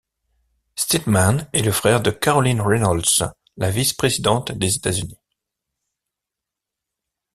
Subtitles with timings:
[0.75, 5.19] Steadman est le frère de Caroline Reynolds, la Vice-Presidente des États-Unis.